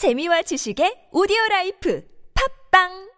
재미와 0.00 0.40
지식의 0.48 1.12
오디오 1.12 1.36
라이프. 1.50 2.00
팝빵 2.32 3.09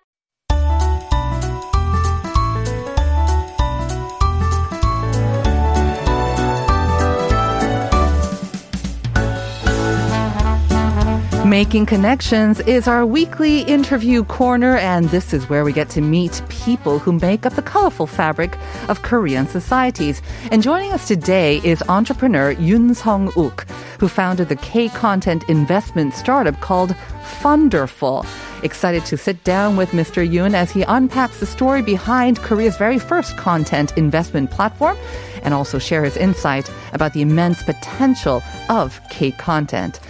Making 11.53 11.85
Connections 11.85 12.61
is 12.61 12.89
our 12.89 13.05
weekly 13.05 13.61
interview 13.61 14.25
corner, 14.25 14.79
and 14.79 15.11
this 15.11 15.35
is 15.35 15.51
where 15.51 15.65
we 15.65 15.75
get 15.75 15.91
to 15.91 16.01
meet 16.01 16.41
people 16.49 16.99
who 16.99 17.13
make 17.13 17.45
up 17.45 17.53
the 17.53 17.61
colorful 17.61 18.07
fabric 18.07 18.57
of 18.89 19.03
Korean 19.03 19.47
societies. 19.47 20.23
And 20.51 20.63
joining 20.63 20.93
us 20.93 21.07
today 21.07 21.61
is 21.63 21.83
entrepreneur 21.91 22.55
Yoon 22.55 22.97
Sung 22.97 23.31
Uk, 23.37 23.69
who 24.01 24.09
founded 24.09 24.49
the 24.49 24.57
K 24.57 24.89
content 24.89 25.45
investment 25.47 26.15
startup 26.15 26.59
called 26.63 26.97
Funderful. 27.43 28.27
Excited 28.65 29.05
to 29.05 29.19
sit 29.19 29.45
down 29.45 29.77
with 29.77 29.91
Mr. 29.91 30.27
Yoon 30.27 30.55
as 30.55 30.71
he 30.71 30.85
unpacks 30.85 31.39
the 31.39 31.45
story 31.45 31.83
behind 31.83 32.39
Korea's 32.39 32.79
very 32.79 32.99
first 32.99 33.37
content 33.37 33.95
investment 33.99 34.51
platform 34.51 34.97
and 35.43 35.53
also 35.53 35.79
share 35.79 36.03
his 36.03 36.17
insight 36.17 36.73
about 36.95 37.13
the 37.13 37.21
immense 37.21 37.63
potential 37.63 38.43
of 38.71 38.99
K 39.11 39.33
content. 39.33 40.01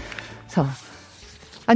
So, 0.46 0.68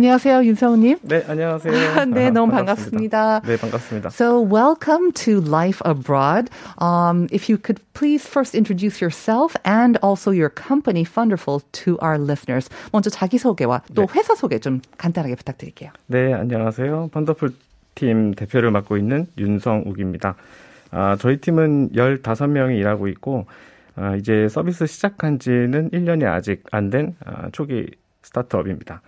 안녕하세요, 0.00 0.44
윤성우님. 0.44 0.98
네, 1.04 1.24
안녕하세요. 1.26 1.72
네, 2.12 2.28
너무 2.30 2.52
반갑습니다. 2.52 3.40
네, 3.46 3.56
반갑습니다. 3.56 4.10
So, 4.10 4.42
welcome 4.42 5.10
to 5.24 5.40
Life 5.40 5.80
Abroad. 5.88 6.50
Um, 6.82 7.28
if 7.32 7.48
you 7.48 7.56
could 7.56 7.80
please 7.94 8.28
first 8.28 8.54
introduce 8.54 9.00
yourself 9.00 9.56
and 9.64 9.98
also 10.04 10.32
your 10.32 10.50
company, 10.50 11.02
Funderful, 11.02 11.62
to 11.80 11.96
our 12.02 12.18
listeners. 12.18 12.68
먼저 12.92 13.08
자기소개와 13.08 13.84
또 13.94 14.04
네. 14.04 14.12
회사 14.20 14.34
소개 14.34 14.58
좀 14.58 14.82
간단하게 14.98 15.34
부탁드릴게요. 15.34 15.92
네, 16.08 16.34
안녕하세요. 16.34 17.08
펀더풀 17.14 17.54
팀 17.94 18.34
대표를 18.34 18.70
맡고 18.72 18.98
있는 18.98 19.26
윤성욱입니다. 19.38 20.34
아, 20.90 21.16
저희 21.18 21.38
팀은 21.38 21.92
15명이 21.92 22.76
일하고 22.80 23.08
있고, 23.08 23.46
아, 23.94 24.14
이제 24.16 24.46
서비스 24.50 24.84
시작한 24.84 25.38
지는 25.38 25.88
1년이 25.88 26.26
아직 26.30 26.64
안 26.70 26.90
된 26.90 27.16
아, 27.24 27.48
초기 27.52 27.86
스타트업입니다. 28.26 29.02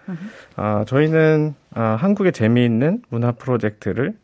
아, 0.57 0.85
저희는 0.87 1.55
아, 1.75 1.97
한국의 1.99 2.33
재미있는 2.33 3.03
문화 3.09 3.33
프로젝트를 3.33 4.15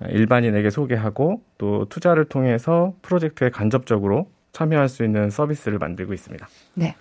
아, 0.00 0.06
일반인에게 0.08 0.70
소개하고 0.70 1.42
또 1.58 1.86
투자를 1.88 2.24
통해서 2.26 2.94
프로젝트에 3.02 3.50
간접적으로 3.50 4.28
참여할 4.52 4.88
수 4.88 5.04
있는 5.04 5.30
서비스를 5.30 5.78
만들고 5.78 6.12
있습니다. 6.12 6.46
네. 6.74 6.94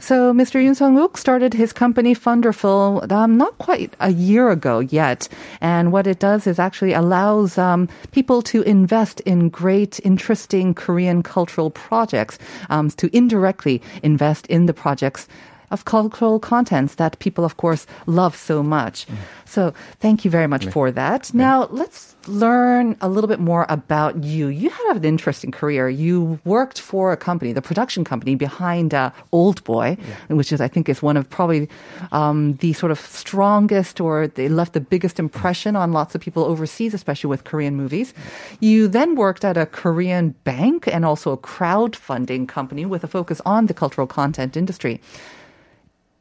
So 0.00 0.32
Mr. 0.32 0.58
Yoon 0.58 0.74
Sung 0.74 0.96
Wook 0.96 1.18
started 1.18 1.52
his 1.52 1.74
company 1.74 2.14
Funderful 2.14 3.04
um, 3.12 3.36
not 3.36 3.58
quite 3.58 3.92
a 4.00 4.10
year 4.10 4.48
ago 4.48 4.80
yet, 4.80 5.28
and 5.60 5.92
what 5.92 6.06
it 6.06 6.18
does 6.18 6.46
is 6.46 6.58
actually 6.58 6.94
allows 6.94 7.58
um, 7.58 7.86
people 8.10 8.40
to 8.48 8.62
invest 8.62 9.20
in 9.20 9.50
great, 9.50 10.00
interesting 10.02 10.72
Korean 10.72 11.22
cultural 11.22 11.68
projects, 11.68 12.38
um, 12.70 12.88
to 12.96 13.14
indirectly 13.14 13.82
invest 14.02 14.46
in 14.46 14.64
the 14.64 14.72
projects 14.72 15.28
of 15.70 15.84
cultural 15.84 16.38
contents 16.40 16.96
that 16.96 17.18
people, 17.18 17.44
of 17.44 17.56
course, 17.56 17.86
love 18.06 18.36
so 18.36 18.62
much. 18.62 19.06
So 19.44 19.72
thank 19.98 20.24
you 20.24 20.30
very 20.30 20.46
much 20.46 20.66
for 20.66 20.90
that. 20.92 21.32
Now 21.34 21.68
let's 21.70 22.16
learn 22.26 22.96
a 23.00 23.08
little 23.08 23.28
bit 23.28 23.40
more 23.40 23.66
about 23.68 24.22
you. 24.22 24.48
You 24.48 24.70
had 24.70 24.96
an 24.96 25.04
interesting 25.04 25.50
career. 25.50 25.88
You 25.88 26.38
worked 26.44 26.80
for 26.80 27.12
a 27.12 27.16
company, 27.16 27.52
the 27.52 27.62
production 27.62 28.04
company 28.04 28.34
behind 28.34 28.94
uh, 28.94 29.10
Old 29.32 29.62
Boy, 29.64 29.96
which 30.28 30.52
is, 30.52 30.60
I 30.60 30.68
think, 30.68 30.88
is 30.88 31.02
one 31.02 31.16
of 31.16 31.28
probably 31.28 31.68
um, 32.12 32.54
the 32.56 32.72
sort 32.74 32.92
of 32.92 33.00
strongest 33.00 34.00
or 34.00 34.28
they 34.28 34.48
left 34.48 34.74
the 34.74 34.80
biggest 34.80 35.18
impression 35.18 35.76
on 35.76 35.92
lots 35.92 36.14
of 36.14 36.20
people 36.20 36.44
overseas, 36.44 36.94
especially 36.94 37.28
with 37.28 37.44
Korean 37.44 37.74
movies. 37.74 38.12
You 38.60 38.88
then 38.88 39.14
worked 39.14 39.44
at 39.44 39.56
a 39.56 39.66
Korean 39.66 40.30
bank 40.44 40.86
and 40.86 41.04
also 41.04 41.32
a 41.32 41.38
crowdfunding 41.38 42.48
company 42.48 42.84
with 42.86 43.02
a 43.04 43.08
focus 43.08 43.40
on 43.44 43.66
the 43.66 43.74
cultural 43.74 44.06
content 44.06 44.56
industry 44.56 45.00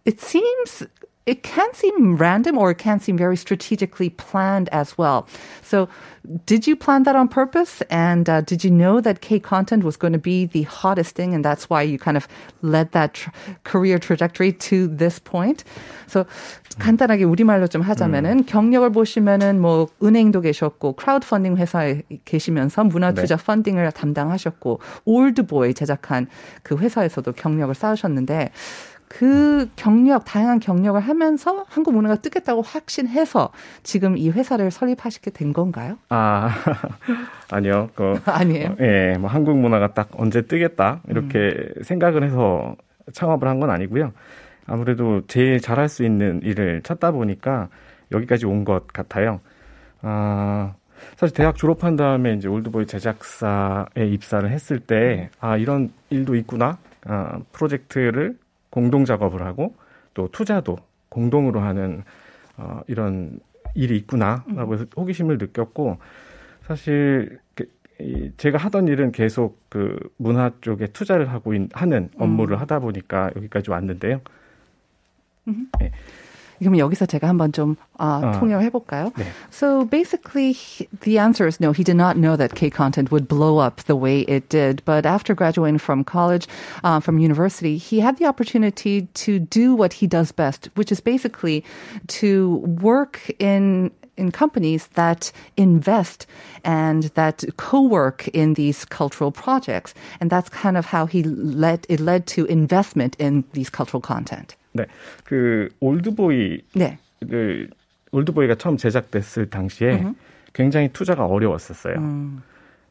it 0.08 0.20
seems 0.20 0.84
it 1.26 1.42
can 1.42 1.72
seem 1.72 2.16
random 2.16 2.58
or 2.58 2.70
it 2.70 2.78
can 2.78 3.00
seem 3.00 3.16
very 3.16 3.36
strategically 3.36 4.10
planned 4.10 4.68
as 4.70 4.98
well. 4.98 5.26
So, 5.62 5.88
did 6.46 6.66
you 6.66 6.76
plan 6.76 7.04
that 7.04 7.16
on 7.16 7.28
purpose? 7.28 7.82
And 7.90 8.28
uh, 8.28 8.42
did 8.42 8.62
you 8.64 8.70
know 8.70 9.00
that 9.00 9.20
K 9.20 9.40
content 9.40 9.84
was 9.84 9.96
going 9.96 10.12
to 10.12 10.18
be 10.18 10.44
the 10.46 10.62
hottest 10.62 11.14
thing, 11.14 11.34
and 11.34 11.44
that's 11.44 11.70
why 11.70 11.82
you 11.82 11.98
kind 11.98 12.16
of 12.16 12.28
led 12.62 12.92
that 12.92 13.14
tr- 13.14 13.30
career 13.64 13.98
trajectory 13.98 14.52
to 14.52 14.86
this 14.88 15.18
point? 15.18 15.64
So, 16.06 16.26
간단하게 16.78 17.24
우리말로 17.24 17.68
좀 17.68 17.82
하자면은 17.82 18.46
경력을 18.46 18.90
보시면은 18.90 19.60
뭐 19.60 19.88
은행도 20.02 20.40
계셨고 20.40 20.94
크라우드펀딩 20.94 21.56
회사에 21.56 22.02
계시면서 22.24 22.84
문화 22.84 23.12
투자 23.12 23.36
펀딩을 23.36 23.90
담당하셨고 23.92 24.80
올드보이 25.04 25.74
제작한 25.74 26.26
그 26.62 26.76
회사에서도 26.76 27.30
경력을 27.32 27.74
쌓으셨는데 27.74 28.50
그 29.09 29.67
경력, 29.75 30.23
다양한 30.23 30.59
경력을 30.59 30.99
하면서 31.01 31.65
한국 31.67 31.95
문화가 31.95 32.15
뜨겠다고 32.15 32.61
확신해서 32.61 33.51
지금 33.83 34.15
이 34.17 34.29
회사를 34.29 34.69
설립하시게 34.71 35.31
된 35.31 35.51
건가요? 35.51 35.97
아, 36.09 36.49
아니요. 37.51 37.89
그, 37.95 38.19
아니에요. 38.25 38.69
어, 38.69 38.75
예, 38.81 39.17
뭐 39.19 39.29
한국 39.29 39.57
문화가 39.57 39.93
딱 39.93 40.09
언제 40.15 40.43
뜨겠다 40.43 41.01
이렇게 41.09 41.53
생각을 41.81 42.23
해서 42.23 42.75
창업을 43.11 43.47
한 43.47 43.59
건 43.59 43.71
아니고요. 43.71 44.13
아무래도 44.67 45.21
제일 45.27 45.59
잘할 45.59 45.89
수 45.89 46.03
있는 46.05 46.41
일을 46.43 46.81
찾다 46.83 47.09
보니까 47.11 47.67
여기까지 48.11 48.45
온 48.45 48.63
것 48.63 48.85
같아요. 48.87 49.39
아, 50.03 50.75
사실 51.17 51.35
대학 51.35 51.55
졸업한 51.55 51.95
다음에 51.95 52.33
이제 52.33 52.47
올드보이 52.47 52.85
제작사에 52.85 54.05
입사를 54.05 54.47
했을 54.49 54.79
때, 54.79 55.29
아, 55.39 55.57
이런 55.57 55.91
일도 56.11 56.35
있구나. 56.35 56.77
아, 57.05 57.39
프로젝트를 57.51 58.37
공동 58.69 59.05
작업을 59.05 59.43
하고 59.43 59.75
또 60.13 60.29
투자도 60.31 60.77
공동으로 61.09 61.59
하는 61.59 62.03
어, 62.57 62.81
이런 62.87 63.39
일이 63.75 63.97
있구나라고 63.97 64.73
해서 64.73 64.85
호기심을 64.95 65.37
느꼈고 65.37 65.97
사실 66.63 67.39
제가 68.37 68.57
하던 68.57 68.87
일은 68.87 69.11
계속 69.11 69.59
그 69.69 69.97
문화 70.17 70.51
쪽에 70.61 70.87
투자를 70.87 71.29
하고 71.29 71.53
있, 71.53 71.69
하는 71.73 72.09
업무를 72.17 72.59
하다 72.61 72.79
보니까 72.79 73.31
여기까지 73.35 73.71
왔는데요. 73.71 74.21
그럼 76.58 76.78
여기서 76.78 77.06
제가 77.06 77.28
한번 77.28 77.52
좀 77.52 77.76
아, 77.98 78.20
아. 78.22 78.38
통역을 78.40 78.64
해볼까요? 78.66 79.12
네. 79.16 79.24
So 79.50 79.84
basically, 79.84 80.52
he- 80.52 80.86
the 81.00 81.18
answer 81.18 81.46
is 81.46 81.60
no. 81.60 81.72
He 81.72 81.84
did 81.84 81.96
not 81.96 82.16
know 82.16 82.36
that 82.36 82.54
K 82.54 82.70
content 82.70 83.10
would 83.10 83.28
blow 83.28 83.58
up 83.58 83.82
the 83.86 83.96
way 83.96 84.20
it 84.28 84.48
did. 84.48 84.82
But 84.84 85.04
after 85.04 85.34
graduating 85.34 85.78
from 85.78 86.04
college, 86.04 86.46
uh, 86.82 87.00
from 87.00 87.18
university, 87.18 87.76
he 87.76 88.00
had 88.00 88.16
the 88.18 88.26
opportunity 88.26 89.08
to 89.26 89.38
do 89.38 89.74
what 89.74 89.94
he 90.00 90.06
does 90.06 90.32
best, 90.32 90.70
which 90.76 90.90
is 90.90 91.00
basically 91.00 91.64
to 92.22 92.62
work 92.80 93.20
in 93.38 93.90
in 94.16 94.30
companies 94.30 94.86
that 94.94 95.32
invest 95.56 96.24
and 96.62 97.10
that 97.14 97.42
co-work 97.56 98.28
in 98.28 98.54
these 98.54 98.84
cultural 98.84 99.32
projects, 99.32 99.92
and 100.20 100.30
that's 100.30 100.48
kind 100.48 100.76
of 100.76 100.86
how 100.86 101.04
he 101.06 101.24
led. 101.24 101.84
It 101.88 101.98
led 101.98 102.26
to 102.28 102.44
investment 102.46 103.16
in 103.18 103.42
these 103.54 103.70
cultural 103.70 104.00
content. 104.00 104.54
네, 104.73 104.85
그 105.23 105.69
올드보이를 105.79 106.61
네. 106.75 106.97
올드보이가 108.11 108.55
처음 108.55 108.77
제작됐을 108.77 109.49
당시에 109.49 110.03
굉장히 110.53 110.89
투자가 110.89 111.25
어려웠었어요. 111.25 111.95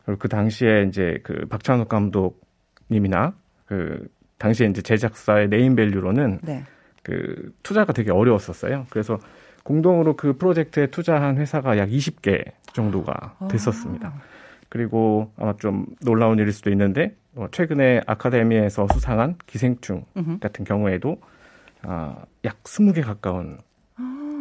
그리고 0.04 0.18
그 0.18 0.28
당시에 0.28 0.84
이제 0.88 1.18
그 1.22 1.46
박찬욱 1.48 1.88
감독님이나 1.88 3.34
그 3.66 4.08
당시에 4.38 4.68
이제 4.68 4.80
제작사의 4.80 5.48
네임밸류로는 5.48 6.40
네. 6.42 6.64
그 7.02 7.52
투자가 7.62 7.92
되게 7.92 8.10
어려웠었어요. 8.10 8.86
그래서 8.90 9.18
공동으로 9.64 10.16
그 10.16 10.36
프로젝트에 10.36 10.86
투자한 10.86 11.36
회사가 11.36 11.76
약 11.78 11.88
20개 11.90 12.52
정도가 12.72 13.36
됐었습니다. 13.50 14.14
그리고 14.68 15.32
아마 15.36 15.54
좀 15.56 15.86
놀라운 16.02 16.38
일일 16.38 16.52
수도 16.52 16.70
있는데 16.70 17.14
어, 17.34 17.46
최근에 17.50 18.02
아카데미에서 18.06 18.88
수상한 18.92 19.36
기생충 19.46 20.04
같은 20.40 20.64
경우에도 20.64 21.20
아, 21.83 22.25
약 22.45 22.63
20개 22.63 23.03
가까운 23.03 23.59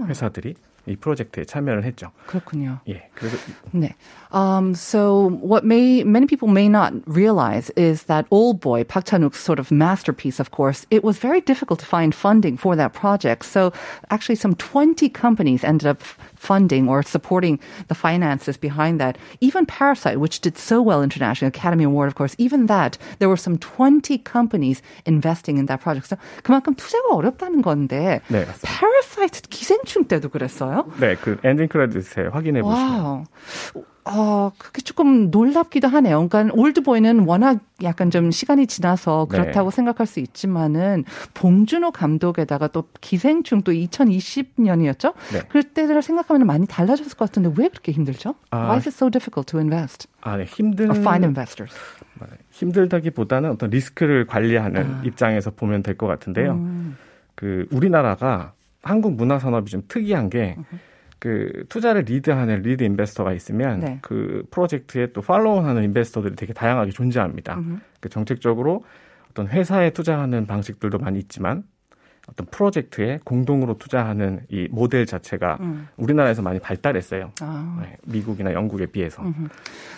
회사들이 0.08 0.54
이 0.86 0.96
프로젝트에 0.96 1.44
참여를 1.44 1.84
했죠. 1.84 2.10
그렇군요. 2.26 2.80
예. 2.88 3.08
그래서 3.14 3.36
네. 3.72 3.94
Um, 4.32 4.74
so 4.74 5.30
what 5.40 5.64
may 5.64 6.02
many 6.02 6.26
people 6.26 6.48
may 6.48 6.68
not 6.68 6.92
realize 7.06 7.70
is 7.76 8.04
that 8.04 8.26
Old 8.32 8.58
Boy, 8.58 8.82
Park 8.82 9.04
Chan-wook's 9.06 9.38
sort 9.38 9.60
of 9.60 9.70
masterpiece, 9.70 10.40
of 10.40 10.50
course, 10.50 10.84
it 10.90 11.04
was 11.04 11.18
very 11.18 11.40
difficult 11.40 11.78
to 11.78 11.86
find 11.86 12.12
funding 12.12 12.56
for 12.56 12.74
that 12.74 12.94
project. 12.94 13.44
So 13.44 13.72
actually, 14.10 14.34
some 14.34 14.56
20 14.56 15.08
companies 15.10 15.62
ended 15.62 15.86
up 15.86 16.02
funding 16.36 16.88
or 16.88 17.02
supporting 17.02 17.58
the 17.88 17.94
finances 17.94 18.56
behind 18.56 19.00
that. 19.00 19.16
Even 19.40 19.66
Parasite, 19.66 20.18
which 20.18 20.40
did 20.40 20.58
so 20.58 20.82
well 20.82 21.02
internationally, 21.02 21.48
Academy 21.48 21.84
Award, 21.84 22.08
of 22.08 22.14
course, 22.14 22.34
even 22.38 22.66
that 22.66 22.98
there 23.18 23.28
were 23.28 23.36
some 23.36 23.58
20 23.58 24.18
companies 24.18 24.82
investing 25.06 25.58
in 25.58 25.66
that 25.66 25.80
project. 25.80 26.08
So 26.08 26.16
그만큼 26.42 26.74
투자가 26.74 27.14
어렵다는 27.14 27.62
건데. 27.62 28.20
네, 28.28 28.44
맞습니다. 28.44 28.62
Parasite 28.62 29.42
기생충 29.50 30.04
때도 30.04 30.28
그랬어요? 30.28 30.86
네, 30.98 31.16
그 31.16 31.38
엔딩 31.44 31.68
크레딧에 31.68 32.28
확인해 32.32 32.62
보시면 32.62 33.00
와우. 33.00 33.24
어, 34.09 34.51
그게 34.57 34.81
조금 34.81 35.29
놀랍기도 35.31 35.87
하네요. 35.87 36.27
그러니까 36.27 36.53
올드보이는 36.55 37.19
워낙 37.25 37.59
약간 37.83 38.09
좀 38.09 38.31
시간이 38.31 38.67
지나서 38.67 39.25
그렇다고 39.25 39.69
네. 39.69 39.75
생각할 39.75 40.07
수 40.07 40.19
있지만은 40.19 41.03
봉준호 41.33 41.91
감독에다가 41.91 42.67
또 42.69 42.85
기생충 43.01 43.61
또 43.61 43.71
2020년이었죠? 43.71 45.13
네. 45.33 45.41
그때를 45.49 46.01
생각하면 46.01 46.47
많이 46.47 46.65
달라졌을 46.65 47.17
것 47.17 47.29
같은데 47.29 47.51
왜 47.57 47.67
그렇게 47.67 47.91
힘들죠? 47.91 48.35
아, 48.51 48.57
Why 48.65 48.77
is 48.77 48.87
it 48.89 48.95
so 48.95 49.09
difficult 49.09 49.51
to 49.51 49.59
invest 49.59 50.07
아, 50.21 50.37
네, 50.37 50.45
힘든 50.45 50.85
find 50.91 51.25
investors? 51.25 51.73
힘들다기보다는 52.51 53.51
어떤 53.51 53.69
리스크를 53.69 54.25
관리하는 54.25 55.01
입장에서 55.05 55.51
보면 55.51 55.83
될 55.83 55.95
것 55.97 56.07
같은데요. 56.07 56.59
그 57.35 57.67
우리나라가 57.71 58.53
한국 58.81 59.13
문화 59.15 59.37
산업이 59.39 59.69
좀 59.71 59.83
특이한 59.87 60.29
게 60.29 60.55
그 61.19 61.65
투자를 61.69 62.03
리드하는 62.03 62.61
lead 62.61 62.83
investor가 62.83 63.33
있으면 63.33 63.79
네. 63.79 63.99
그 64.01 64.43
프로젝트에 64.51 65.11
또 65.13 65.21
follow하는 65.21 65.83
investor들이 65.83 66.35
되게 66.35 66.53
다양하게 66.53 66.91
존재합니다. 66.91 67.59
그 67.99 68.09
정책적으로 68.09 68.83
어떤 69.31 69.47
회사에 69.47 69.91
투자하는 69.91 70.45
방식들도 70.45 70.99
많이 70.99 71.19
있지만 71.19 71.63
어떤 72.29 72.45
프로젝트에 72.47 73.19
공동으로 73.23 73.77
투자하는 73.77 74.41
이 74.49 74.67
모델 74.69 75.05
자체가 75.05 75.59
우리나라에서 75.95 76.41
많이 76.41 76.59
발달했어요. 76.59 77.31
아. 77.41 77.77
네, 77.81 77.97
미국이나 78.05 78.53
영국에 78.53 78.85
비해서. 78.87 79.23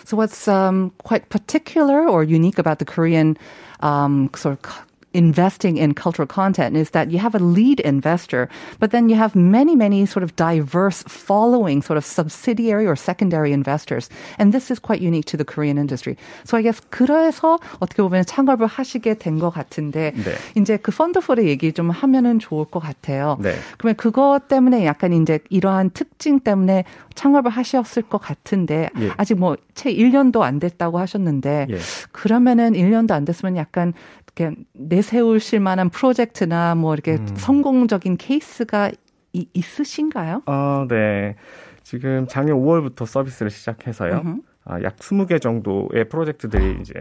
So 0.04 0.16
what's 0.16 0.48
um, 0.48 0.92
quite 1.02 1.28
particular 1.28 2.08
or 2.08 2.22
unique 2.22 2.58
about 2.58 2.78
the 2.78 2.86
Korean 2.86 3.36
um, 3.82 4.30
sort 4.36 4.56
of 4.56 4.89
investing 5.12 5.76
in 5.76 5.94
cultural 5.94 6.26
content 6.26 6.76
is 6.76 6.90
that 6.90 7.10
you 7.10 7.18
have 7.18 7.34
a 7.34 7.38
lead 7.38 7.80
investor, 7.80 8.48
but 8.78 8.90
then 8.92 9.08
you 9.08 9.16
have 9.16 9.34
many, 9.34 9.74
many 9.74 10.06
sort 10.06 10.22
of 10.22 10.36
diverse 10.36 11.02
following 11.08 11.82
sort 11.82 11.96
of 11.96 12.04
subsidiary 12.04 12.86
or 12.86 12.94
secondary 12.94 13.52
investors. 13.52 14.08
And 14.38 14.52
this 14.52 14.70
is 14.70 14.78
quite 14.78 15.00
unique 15.00 15.24
to 15.26 15.36
the 15.36 15.44
Korean 15.44 15.78
industry. 15.78 16.16
So 16.44 16.56
I 16.56 16.62
guess 16.62 16.80
그래서 16.90 17.58
어떻게 17.80 18.02
보면 18.02 18.24
창업을 18.26 18.66
하시게 18.66 19.18
된 19.18 19.40
것 19.40 19.50
같은데 19.50 20.12
네. 20.14 20.34
이제 20.54 20.76
그 20.76 20.92
펀드풀의 20.92 21.48
얘기 21.48 21.72
좀 21.72 21.88
하면은 21.88 22.38
좋을 22.38 22.66
것 22.66 22.78
같아요. 22.80 23.38
네. 23.40 23.54
그러면 23.78 23.96
그것 23.96 24.48
때문에 24.48 24.84
약간 24.84 25.14
이제 25.14 25.38
이러한 25.48 25.90
특징 25.90 26.40
때문에 26.40 26.84
창업을 27.14 27.50
하셨을 27.50 28.02
것 28.02 28.18
같은데 28.18 28.90
예. 29.00 29.10
아직 29.16 29.38
뭐 29.38 29.56
채 29.80 29.94
1년도 29.94 30.42
안 30.42 30.58
됐다고 30.58 30.98
하셨는데 30.98 31.68
예. 31.70 31.78
그러면은 32.12 32.74
1년도 32.74 33.12
안 33.12 33.24
됐으면 33.24 33.56
약간 33.56 33.94
이렇게 34.36 34.54
내세우실 34.72 35.60
만한 35.60 35.90
프로젝트나 35.90 36.74
뭐 36.74 36.94
이렇게 36.94 37.14
음. 37.16 37.26
성공적인 37.36 38.16
케이스가 38.16 38.90
이- 39.32 39.48
있으신가요? 39.52 40.42
어, 40.46 40.86
네. 40.88 41.36
지금 41.82 42.26
작년 42.28 42.56
5월부터 42.58 43.06
서비스를 43.06 43.50
시작해서요. 43.50 44.38
아, 44.64 44.82
약 44.82 44.96
20개 44.96 45.40
정도의 45.40 46.08
프로젝트들이 46.08 46.78
이제 46.80 46.92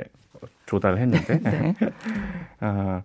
조달을 0.65 0.99
했는데. 0.99 1.39
네. 1.43 1.75
아, 2.59 3.01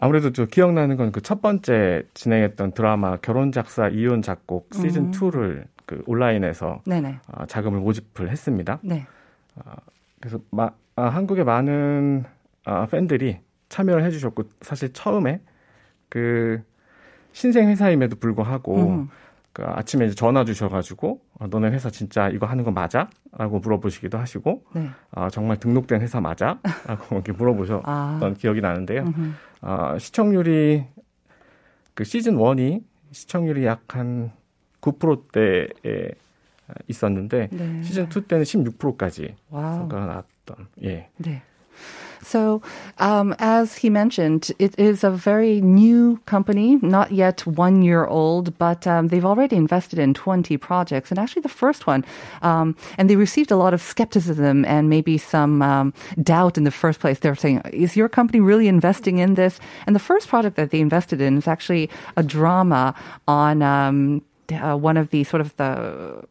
아무래도 0.00 0.32
저 0.32 0.46
기억나는 0.46 0.96
건 0.96 1.12
그 1.12 1.20
첫 1.20 1.42
번째 1.42 2.02
진행했던 2.14 2.72
드라마 2.72 3.16
결혼 3.16 3.52
작사 3.52 3.88
이혼 3.88 4.22
작곡 4.22 4.68
시즌 4.72 5.10
2를 5.10 5.64
그 5.86 6.02
온라인에서. 6.06 6.80
아, 7.26 7.46
자금을 7.46 7.80
모집을 7.80 8.30
했습니다. 8.30 8.78
네. 8.82 9.06
그래서 10.20 10.38
마, 10.50 10.70
아, 10.96 11.02
한국의 11.04 11.44
많은 11.44 12.24
아, 12.64 12.86
팬들이 12.86 13.38
참여를 13.70 14.04
해주셨고 14.04 14.42
사실 14.60 14.92
처음에 14.92 15.40
그 16.10 16.62
신생 17.32 17.68
회사임에도 17.68 18.16
불구하고 18.16 18.76
음. 18.76 19.08
그 19.52 19.64
아침에 19.64 20.06
이제 20.06 20.14
전화 20.14 20.44
주셔가지고 20.44 21.20
어, 21.38 21.46
너네 21.48 21.70
회사 21.70 21.88
진짜 21.90 22.28
이거 22.28 22.46
하는 22.46 22.62
거 22.62 22.70
맞아?라고 22.70 23.58
물어보시기도 23.60 24.18
하시고 24.18 24.64
네. 24.74 24.90
아, 25.12 25.30
정말 25.30 25.58
등록된 25.58 26.02
회사 26.02 26.20
맞아?라고 26.20 27.14
이렇게 27.16 27.32
물어보셨던 27.32 27.82
아. 27.84 28.34
기억이 28.38 28.60
나는데요. 28.60 29.02
음흠. 29.02 29.30
아, 29.62 29.98
시청률이 29.98 30.84
그 31.94 32.04
시즌 32.04 32.36
1이 32.36 32.82
시청률이 33.12 33.64
약 33.64 33.82
한 33.88 34.32
9%대에 34.80 36.10
있었는데 36.88 37.48
네. 37.52 37.82
시즌 37.82 38.04
2 38.04 38.22
때는 38.22 38.44
16%까지 38.44 39.34
wow. 39.50 39.74
성과가 39.80 40.06
나왔던 40.06 40.68
예. 40.84 41.10
네. 41.18 41.42
So, 42.22 42.62
um, 42.98 43.34
as 43.38 43.78
he 43.78 43.90
mentioned, 43.90 44.52
it 44.58 44.78
is 44.78 45.02
a 45.02 45.10
very 45.10 45.60
new 45.60 46.20
company, 46.26 46.76
not 46.82 47.12
yet 47.12 47.46
one 47.46 47.82
year 47.82 48.04
old, 48.06 48.56
but 48.58 48.86
um, 48.86 49.08
they've 49.08 49.24
already 49.24 49.56
invested 49.56 49.98
in 49.98 50.14
20 50.14 50.56
projects. 50.58 51.10
And 51.10 51.18
actually, 51.18 51.42
the 51.42 51.48
first 51.48 51.86
one, 51.86 52.04
um, 52.42 52.76
and 52.98 53.08
they 53.08 53.16
received 53.16 53.50
a 53.50 53.56
lot 53.56 53.74
of 53.74 53.80
skepticism 53.80 54.64
and 54.64 54.88
maybe 54.88 55.16
some 55.18 55.62
um, 55.62 55.94
doubt 56.22 56.58
in 56.58 56.64
the 56.64 56.70
first 56.70 57.00
place. 57.00 57.18
They're 57.18 57.34
saying, 57.34 57.62
is 57.72 57.96
your 57.96 58.08
company 58.08 58.40
really 58.40 58.68
investing 58.68 59.18
in 59.18 59.34
this? 59.34 59.58
And 59.86 59.96
the 59.96 60.00
first 60.00 60.28
project 60.28 60.56
that 60.56 60.70
they 60.70 60.80
invested 60.80 61.20
in 61.20 61.38
is 61.38 61.48
actually 61.48 61.88
a 62.16 62.22
drama 62.22 62.94
on 63.26 63.62
um, 63.62 64.22
uh, 64.51 64.75
one 64.75 64.97
of 64.97 65.09
the 65.09 65.23
sort 65.23 65.41
of 65.41 65.55
the 65.57 66.23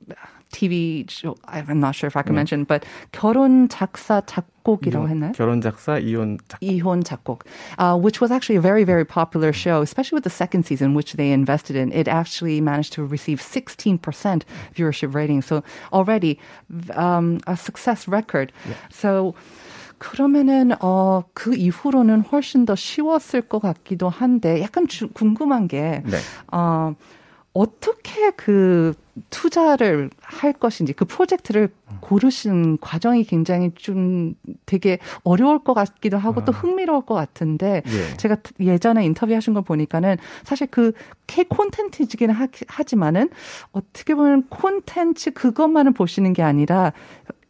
TV 0.52 1.10
show. 1.10 1.36
I'm 1.46 1.80
not 1.80 1.94
sure 1.96 2.06
if 2.06 2.16
I 2.16 2.22
can 2.22 2.34
mention, 2.34 2.64
but 2.64 2.84
결혼 3.12 3.68
작사 3.68 4.22
작곡이라고 4.24 5.08
했나요? 5.08 5.32
결혼 5.32 5.60
작사 5.60 5.98
이혼 5.98 6.38
작 6.48 6.60
이혼 6.60 7.02
작곡, 7.02 7.42
uh, 7.78 7.96
which 7.96 8.20
was 8.20 8.30
actually 8.30 8.56
a 8.56 8.60
very, 8.60 8.84
very 8.84 9.04
popular 9.04 9.52
show, 9.52 9.82
especially 9.82 10.16
with 10.16 10.24
the 10.24 10.30
second 10.30 10.64
season, 10.64 10.94
which 10.94 11.14
they 11.14 11.32
invested 11.32 11.76
in. 11.76 11.90
It 11.92 12.06
actually 12.06 12.60
managed 12.60 12.92
to 12.94 13.04
receive 13.04 13.40
16% 13.40 13.98
viewership 14.74 15.14
rating. 15.14 15.42
So 15.42 15.64
already 15.92 16.38
um, 16.94 17.40
a 17.46 17.56
success 17.56 18.06
record. 18.06 18.52
So 18.90 19.34
그러면은 19.98 20.72
어, 20.80 21.24
그 21.34 21.54
이후로는 21.54 22.22
훨씬 22.22 22.66
더 22.66 22.74
쉬웠을 22.74 23.42
것 23.42 23.60
같기도 23.60 24.08
한데 24.08 24.60
약간 24.60 24.86
주, 24.86 25.08
궁금한 25.08 25.66
게 25.66 26.02
네. 26.04 26.18
어, 27.53 27.61
어떻게 27.61 28.31
그 28.31 28.93
투자를 29.29 30.09
할 30.21 30.53
것인지 30.53 30.93
그 30.93 31.03
프로젝트를 31.05 31.69
고르신 31.99 32.77
과정이 32.79 33.23
굉장히 33.25 33.71
좀 33.75 34.35
되게 34.65 34.99
어려울 35.23 35.63
것 35.63 35.73
같기도 35.73 36.17
하고 36.17 36.45
또 36.45 36.51
흥미로울 36.51 37.05
것 37.05 37.15
같은데 37.15 37.81
예. 37.85 38.17
제가 38.17 38.37
예전에 38.59 39.03
인터뷰하신 39.05 39.53
걸 39.55 39.63
보니까는 39.63 40.17
사실 40.43 40.67
그 40.67 40.93
K 41.27 41.43
콘텐츠이긴 41.45 42.29
하- 42.31 42.47
하지만은 42.67 43.29
어떻게 43.71 44.15
보면 44.15 44.47
콘텐츠 44.49 45.31
그것만을 45.31 45.93
보시는 45.93 46.33
게 46.33 46.41
아니라 46.43 46.93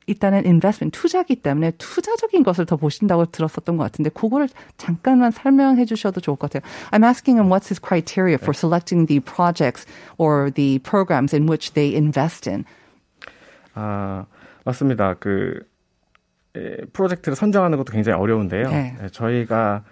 일단은 0.10 0.46
인베스트먼트 0.46 1.00
투자기 1.00 1.36
때문에 1.36 1.72
투자적인 1.78 2.44
것을 2.44 2.66
더 2.66 2.76
보신다고 2.78 3.26
들었었던 3.28 3.78
것 3.78 3.84
같은데 3.84 4.10
그거를 4.10 4.50
잠깐만 4.78 5.32
설명해 5.32 5.86
주셔도 5.86 6.20
좋을 6.20 6.36
것 6.38 6.50
같아요. 6.50 6.68
I'm 6.92 7.06
asking 7.06 7.40
him 7.40 7.52
what's 7.52 7.70
his 7.70 7.80
criteria 7.80 8.36
for 8.36 8.54
selecting 8.56 9.08
the 9.08 9.20
projects 9.20 9.86
or 10.18 10.52
the 10.52 10.80
programs 10.80 11.36
in 11.36 11.48
which 11.48 11.74
they 11.74 11.96
invest 11.96 12.50
in. 12.50 12.66
아 13.76 14.26
맞습니다. 14.66 15.14
그 15.14 15.62
에, 16.56 16.78
프로젝트를 16.92 17.36
선정하는 17.36 17.78
것도 17.78 17.94
굉장히 17.94 18.20
어려운데요. 18.20 18.70
네. 18.70 18.96
네, 19.00 19.10
저희가 19.10 19.84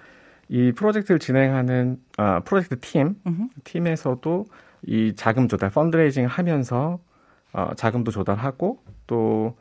이 0.50 0.72
프로젝트를 0.72 1.20
진행하는 1.20 1.98
아, 2.18 2.40
프로젝트 2.40 2.80
팀 2.80 3.16
팀에서도 3.64 4.46
이 4.88 5.14
자금 5.16 5.48
조달 5.48 5.70
펀드레이징 5.70 6.26
하면서 6.26 7.00
어, 7.54 7.72
자금도 7.76 8.12
조달하고 8.12 8.82
또 9.06 9.56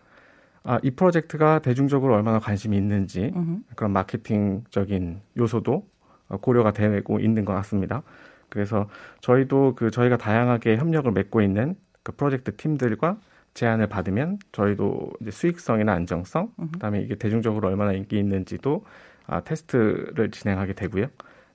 아, 0.68 0.80
이 0.82 0.90
프로젝트가 0.90 1.60
대중적으로 1.60 2.14
얼마나 2.14 2.40
관심이 2.40 2.76
있는지 2.76 3.32
그런 3.76 3.92
마케팅적인 3.92 5.20
요소도 5.38 5.86
어, 6.28 6.36
고려가 6.38 6.72
되고 6.72 7.20
있는 7.20 7.44
것 7.44 7.54
같습니다. 7.54 8.02
그래서 8.48 8.88
저희도 9.20 9.74
그 9.76 9.92
저희가 9.92 10.16
다양하게 10.16 10.76
협력을 10.76 11.10
맺고 11.10 11.40
있는 11.40 11.76
그 12.02 12.12
프로젝트 12.12 12.56
팀들과 12.56 13.16
제안을 13.54 13.86
받으면 13.86 14.38
저희도 14.52 15.12
이제 15.20 15.30
수익성이나 15.30 15.92
안정성, 15.92 16.52
그다음에 16.72 17.00
이게 17.00 17.14
대중적으로 17.14 17.68
얼마나 17.68 17.92
인기 17.92 18.18
있는지도 18.18 18.84
아, 19.26 19.40
테스트를 19.40 20.30
진행하게 20.30 20.74
되고요. 20.74 21.06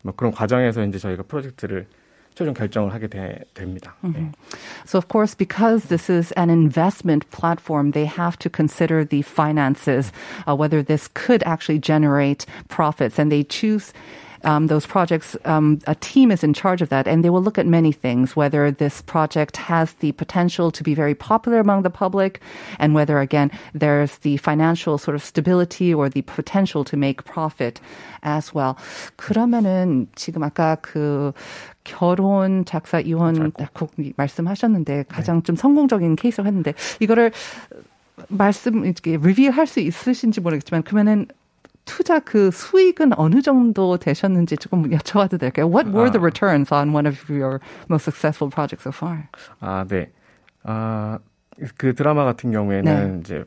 뭐 0.03 0.13
그런 0.15 0.31
과정에서 0.31 0.83
이제 0.83 0.97
저희가 0.97 1.23
프로젝트를 1.23 1.85
최종 2.36 2.52
결정을 2.52 2.92
하게 2.92 3.08
되, 3.08 3.40
됩니다. 3.54 3.96
예. 4.04 4.30
So 4.84 4.98
of 4.98 5.08
course, 5.08 5.34
because 5.34 5.88
this 5.88 6.10
is 6.10 6.32
an 6.36 6.50
investment 6.50 7.24
platform, 7.30 7.92
they 7.92 8.04
have 8.04 8.38
to 8.40 8.50
consider 8.50 9.04
the 9.04 9.22
finances, 9.22 10.12
uh, 10.46 10.54
whether 10.54 10.82
this 10.82 11.08
could 11.08 11.42
actually 11.44 11.80
generate 11.80 12.44
profits, 12.68 13.18
and 13.18 13.32
they 13.32 13.42
choose. 13.42 13.92
Um, 14.44 14.68
those 14.68 14.86
projects, 14.86 15.36
um, 15.44 15.80
a 15.86 15.94
team 15.96 16.30
is 16.30 16.44
in 16.44 16.54
charge 16.54 16.80
of 16.80 16.88
that, 16.90 17.08
and 17.08 17.24
they 17.24 17.30
will 17.30 17.42
look 17.42 17.58
at 17.58 17.66
many 17.66 17.90
things, 17.90 18.36
whether 18.36 18.70
this 18.70 19.02
project 19.02 19.56
has 19.56 19.94
the 19.94 20.12
potential 20.12 20.70
to 20.70 20.84
be 20.84 20.94
very 20.94 21.14
popular 21.14 21.58
among 21.58 21.82
the 21.82 21.90
public, 21.90 22.40
and 22.78 22.94
whether, 22.94 23.18
again, 23.18 23.50
there's 23.74 24.18
the 24.18 24.36
financial 24.36 24.98
sort 24.98 25.14
of 25.14 25.24
stability 25.24 25.92
or 25.92 26.08
the 26.08 26.22
potential 26.22 26.84
to 26.84 26.96
make 26.96 27.24
profit 27.24 27.80
as 28.22 28.54
well. 28.54 28.76
그러면은 29.16 30.06
지금 30.14 30.42
아까 30.42 30.76
그 30.80 31.32
결혼 31.84 32.64
작사 32.64 33.00
이혼 33.00 33.52
곡 33.52 33.92
말씀하셨는데 34.16 35.06
가장 35.08 35.42
좀 35.42 35.56
성공적인 35.56 36.16
케이스를 36.16 36.46
했는데 36.46 36.74
이거를 37.00 37.32
말씀 38.28 38.84
이렇게 38.84 39.16
리뷰할 39.16 39.66
수 39.66 39.80
있으신지 39.80 40.40
모르겠지만 40.40 40.82
그러면은 40.82 41.26
투자 41.91 42.19
그 42.19 42.51
수익은 42.51 43.11
어느 43.19 43.41
정도 43.41 43.97
되셨는지 43.97 44.55
조금 44.55 44.89
여쭤봐도 44.89 45.37
될까요? 45.37 45.67
What 45.67 45.89
were 45.89 46.09
the 46.09 46.21
returns 46.21 46.73
on 46.73 46.93
one 46.95 47.05
of 47.05 47.19
your 47.29 47.59
most 47.89 48.03
successful 48.09 48.49
projects 48.49 48.83
so 48.87 48.91
far? 48.95 49.23
아, 49.59 49.85
네. 49.85 50.09
아, 50.63 51.19
그 51.75 51.93
드라마 51.93 52.23
같은 52.23 52.51
경우에는 52.51 53.11
네. 53.11 53.19
이제 53.19 53.43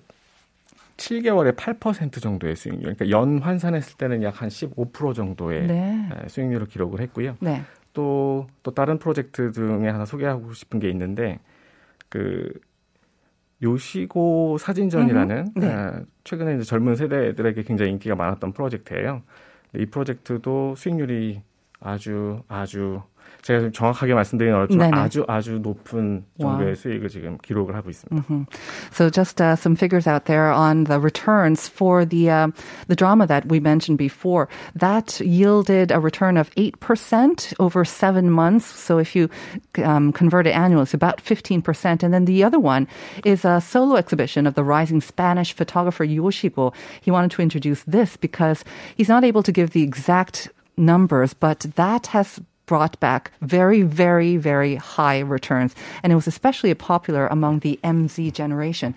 7개월에 0.99 1.57
8% 1.57 2.21
정도의 2.21 2.55
수익률. 2.55 2.95
그러니까 2.95 3.09
연 3.09 3.39
환산했을 3.39 3.97
때는 3.97 4.23
약 4.23 4.43
한 4.43 4.51
15% 4.51 5.15
정도의 5.15 5.67
네. 5.67 6.09
에, 6.13 6.29
수익률을 6.29 6.67
기록을 6.67 7.01
했고요. 7.01 7.37
네. 7.41 7.63
또, 7.95 8.47
또 8.63 8.73
다른 8.75 8.99
프로젝트 8.99 9.53
중에 9.53 9.89
하나 9.89 10.05
소개하고 10.05 10.53
싶은 10.53 10.81
게 10.81 10.91
있는데, 10.91 11.39
그, 12.11 12.53
요시고 13.63 14.59
사진전이라는, 14.59 15.53
네. 15.57 15.67
에, 15.67 15.91
최근에 16.25 16.57
이제 16.57 16.65
젊은 16.65 16.97
세대들에게 16.97 17.63
굉장히 17.63 17.93
인기가 17.93 18.15
많았던 18.15 18.53
프로젝트예요. 18.53 19.23
이 19.77 19.87
프로젝트도 19.87 20.75
수익률이 20.77 21.43
아주, 21.81 22.43
아주, 22.49 23.03
제가 23.42 23.62
좀 23.62 23.72
정확하게 23.72 24.14
말씀드리긴 24.14 24.54
어렵지만 24.54 24.92
네네. 24.92 25.02
아주, 25.02 25.24
아주 25.30 25.60
높은 25.60 26.26
정도의 26.42 26.70
와. 26.70 26.76
수익을 26.76 27.08
지금 27.08 27.38
기록을 27.38 27.74
하고 27.74 27.90
있습니다. 27.90 28.22
So 28.92 29.10
just 29.10 29.42
uh, 29.42 29.56
some 29.56 29.78
figures 29.78 30.08
out 30.08 30.26
there 30.26 30.52
on 30.52 30.84
the 30.84 31.00
returns 31.00 31.70
for 31.70 32.04
the 32.04 32.30
uh, 32.30 32.48
the 32.90 32.98
drama 32.98 33.26
that 33.28 33.48
we 33.48 33.62
mentioned 33.62 33.98
before. 33.98 34.50
That 34.76 35.22
yielded 35.22 35.92
a 35.92 36.02
return 36.02 36.36
of 36.36 36.52
eight 36.58 36.78
percent 36.82 37.54
over 37.60 37.86
seven 37.86 38.30
months. 38.30 38.66
So 38.66 39.00
if 39.00 39.16
you 39.16 39.30
um, 39.86 40.12
convert 40.12 40.46
it 40.46 40.54
annually, 40.54 40.84
it's 40.84 40.94
about 40.94 41.22
fifteen 41.22 41.62
percent. 41.62 42.04
And 42.04 42.14
then 42.14 42.26
the 42.26 42.44
other 42.44 42.60
one 42.60 42.88
is 43.24 43.46
a 43.46 43.62
solo 43.62 43.96
exhibition 43.96 44.48
of 44.48 44.56
the 44.56 44.66
rising 44.66 45.00
Spanish 45.00 45.54
photographer 45.54 46.06
Yoshiko. 46.06 46.76
He 47.00 47.10
wanted 47.10 47.32
to 47.32 47.42
introduce 47.42 47.84
this 47.88 48.18
because 48.18 48.66
he's 48.98 49.08
not 49.08 49.24
able 49.24 49.44
to 49.44 49.54
give 49.54 49.72
the 49.72 49.82
exact 49.82 50.52
numbers, 50.76 51.34
but 51.34 51.66
that 51.76 52.08
has 52.08 52.42
brought 52.67 52.99
back 53.01 53.31
very, 53.41 53.83
very, 53.83 54.37
very 54.37 54.77
high 54.77 55.21
returns. 55.21 55.75
And 56.03 56.13
it 56.13 56.17
was 56.17 56.27
especially 56.27 56.75
popular 56.75 57.27
among 57.31 57.61
the 57.61 57.79
MZ 57.83 58.33
generation. 58.33 58.95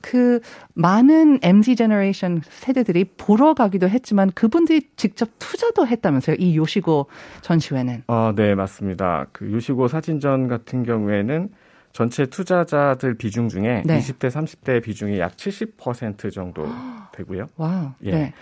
그 0.00 0.40
많은 0.74 1.40
MZ 1.42 1.76
generation 1.76 2.42
세대들이 2.48 3.04
보러 3.16 3.54
가기도 3.54 3.88
했지만 3.88 4.30
그분들이 4.32 4.88
직접 4.96 5.28
투자도 5.38 5.86
했다면서요. 5.86 6.36
이 6.38 6.56
요시고 6.56 7.06
전시회는. 7.42 8.04
어, 8.06 8.32
네, 8.34 8.54
맞습니다. 8.54 9.26
그 9.32 9.50
요시고 9.52 9.88
사진전 9.88 10.48
같은 10.48 10.84
경우에는 10.84 11.50
전체 11.92 12.26
투자자들 12.26 13.14
비중 13.14 13.48
중에 13.48 13.82
네. 13.84 13.98
20대, 13.98 14.30
30대 14.30 14.82
비중이 14.82 15.18
약 15.18 15.36
70% 15.36 16.32
정도 16.32 16.66
되고요. 17.12 17.48
wow. 17.56 17.90
예. 18.04 18.10
네. 18.12 18.32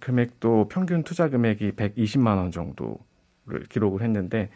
금액도 0.00 0.68
평균 0.68 1.02
투자 1.02 1.28
금액이 1.28 1.72
120만 1.72 2.36
원 2.36 2.52
정도 2.52 2.98
를 3.48 3.62
기록을 3.68 4.02
했는데 4.02 4.50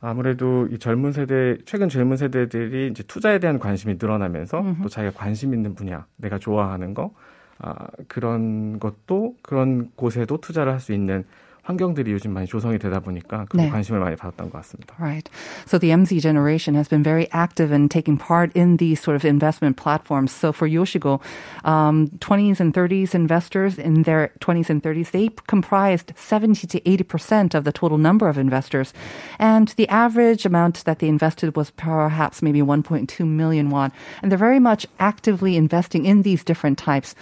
아무래도 0.00 0.66
이 0.70 0.78
젊은 0.78 1.12
세대 1.12 1.56
최근 1.64 1.88
젊은 1.88 2.16
세대들이 2.16 2.88
이제 2.88 3.02
투자에 3.04 3.38
대한 3.38 3.58
관심이 3.58 3.96
늘어나면서 4.00 4.76
또 4.82 4.88
자기가 4.88 5.14
관심 5.16 5.54
있는 5.54 5.74
분야, 5.74 6.06
내가 6.16 6.38
좋아하는 6.38 6.94
거 6.94 7.14
아, 7.58 7.86
그런 8.08 8.80
것도 8.80 9.36
그런 9.42 9.90
곳에도 9.94 10.38
투자를 10.40 10.72
할 10.72 10.80
수 10.80 10.92
있는 10.92 11.24
환경들이 11.67 12.13
요즘 12.13 12.31
많이 12.31 12.47
조성이 12.47 12.79
되다 12.79 13.01
보니까 13.01 13.45
그 13.49 13.57
네. 13.57 13.69
관심을 13.69 13.99
많이 13.99 14.15
받았던 14.15 14.49
것 14.49 14.61
같습니다. 14.61 14.95
Right. 14.99 15.29
So 15.65 15.77
the 15.77 15.91
MZ 15.91 16.21
generation 16.21 16.75
has 16.75 16.87
been 16.87 17.03
very 17.03 17.27
active 17.33 17.73
in 17.73 17.89
taking 17.89 18.17
part 18.17 18.55
in 18.55 18.77
these 18.77 19.01
sort 19.01 19.17
of 19.17 19.25
investment 19.25 19.75
platforms. 19.75 20.31
So 20.31 20.53
for 20.53 20.65
Yoshiko, 20.69 21.19
um, 21.65 22.07
20s 22.19 22.61
and 22.61 22.73
30s 22.73 23.13
investors 23.13 23.77
in 23.77 24.03
their 24.03 24.31
20s 24.39 24.69
and 24.69 24.81
30s, 24.81 25.11
they 25.11 25.27
comprised 25.47 26.13
70 26.15 26.67
to 26.67 26.79
80% 26.79 27.53
of 27.53 27.65
the 27.65 27.73
total 27.73 27.97
number 27.97 28.29
of 28.29 28.37
investors. 28.37 28.93
And 29.37 29.67
the 29.75 29.89
average 29.89 30.45
amount 30.45 30.85
that 30.85 30.99
they 30.99 31.09
invested 31.09 31.57
was 31.57 31.71
perhaps 31.71 32.41
maybe 32.41 32.61
1.2 32.61 33.11
million 33.27 33.69
won. 33.69 33.91
And 34.23 34.31
they're 34.31 34.39
very 34.39 34.59
much 34.59 34.87
actively 35.01 35.57
investing 35.57 36.05
in 36.05 36.21
these 36.23 36.45
different 36.45 36.77
types. 36.79 37.13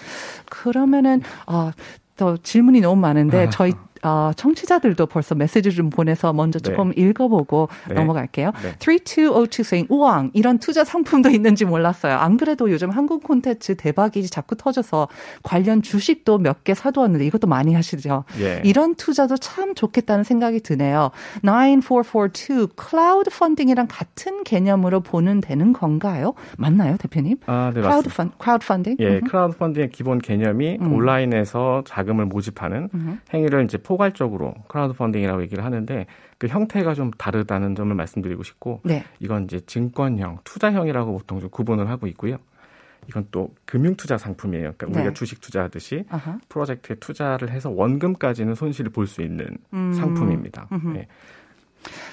그러면은, 0.51 1.23
어, 1.47 1.73
더 2.15 2.37
질문이 2.37 2.79
너무 2.79 3.01
많은데 3.01 3.49
저희 3.49 3.73
어, 4.02 4.30
청취자들도 4.36 5.06
벌써 5.06 5.34
메시지 5.34 5.70
좀 5.72 5.90
보내서 5.90 6.32
먼저 6.32 6.58
네. 6.58 6.70
조금 6.70 6.92
읽어보고 6.96 7.68
네. 7.88 7.94
넘어갈게요. 7.94 8.52
네. 8.62 8.74
3202 8.78 9.60
saying, 9.62 9.86
우왕, 9.92 10.30
이런 10.34 10.58
투자 10.58 10.84
상품도 10.84 11.30
있는지 11.30 11.64
몰랐어요. 11.64 12.16
안 12.16 12.36
그래도 12.36 12.70
요즘 12.70 12.90
한국 12.90 13.22
콘텐츠 13.22 13.74
대박이 13.76 14.26
자꾸 14.28 14.54
터져서 14.56 15.08
관련 15.42 15.82
주식도 15.82 16.38
몇 16.38 16.60
개 16.62 16.74
사두었는데 16.74 17.24
이것도 17.24 17.46
많이 17.46 17.72
하시죠. 17.74 18.24
예. 18.40 18.60
이런 18.64 18.94
투자도 18.94 19.38
참 19.38 19.74
좋겠다는 19.74 20.24
생각이 20.24 20.60
드네요. 20.60 21.10
9442, 21.42 22.68
클라우드 22.76 23.30
펀딩이랑 23.30 23.86
같은 23.88 24.44
개념으로 24.44 25.00
보면 25.00 25.40
되는 25.40 25.72
건가요? 25.72 26.34
맞나요, 26.58 26.96
대표님? 26.98 27.38
아, 27.46 27.70
네, 27.74 27.80
크라우드 27.80 28.08
맞습니다. 28.08 28.14
펀, 28.16 28.30
크라우드 28.38 28.66
펀딩? 28.66 28.96
예, 29.00 29.20
크라우드 29.20 29.56
펀딩의 29.56 29.90
기본 29.90 30.18
개념이 30.18 30.78
음. 30.80 30.92
온라인에서 30.92 31.82
자금을 31.86 32.26
모집하는 32.26 32.88
행위를 33.32 33.64
이제 33.64 33.78
포괄적으로 33.90 34.54
크라우드 34.68 34.94
펀딩이라고 34.96 35.42
얘기를 35.42 35.64
하는데 35.64 36.06
그 36.38 36.46
형태가 36.46 36.94
좀 36.94 37.10
다르다는 37.10 37.74
점을 37.74 37.92
말씀드리고 37.92 38.44
싶고 38.44 38.82
네. 38.84 39.04
이건 39.18 39.44
이제 39.44 39.58
증권형, 39.66 40.38
투자형이라고 40.44 41.12
보통 41.12 41.40
좀 41.40 41.50
구분을 41.50 41.90
하고 41.90 42.06
있고요. 42.06 42.36
이건 43.08 43.26
또 43.32 43.52
금융 43.64 43.96
투자 43.96 44.16
상품이에요. 44.16 44.74
그러니까 44.78 44.86
우리가 44.86 45.08
네. 45.10 45.12
주식 45.14 45.40
투자하듯이 45.40 46.04
아하. 46.08 46.38
프로젝트에 46.48 46.94
투자를 47.00 47.50
해서 47.50 47.68
원금까지는 47.70 48.54
손실을 48.54 48.92
볼 48.92 49.08
수 49.08 49.22
있는 49.22 49.58
음. 49.72 49.92
상품입니다. 49.92 50.68
예. 50.94 51.08